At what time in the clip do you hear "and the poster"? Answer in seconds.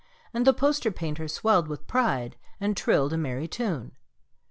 0.33-0.89